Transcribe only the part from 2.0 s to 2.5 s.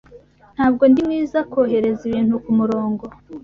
ibintu